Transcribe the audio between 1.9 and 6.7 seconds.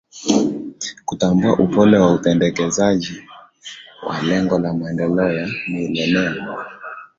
wa utendekezaji wa Lengo la Maendeleo ya Milenea